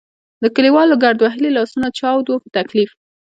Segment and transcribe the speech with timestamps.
[0.43, 2.91] د کلیوالو ګرد وهلي لاسونه چاود وو په تکلیف.